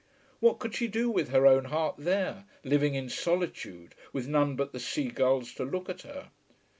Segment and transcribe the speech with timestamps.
[0.39, 4.71] What could she do with her own heart there, living in solitude, with none but
[4.73, 6.31] the sea gulls to look at her?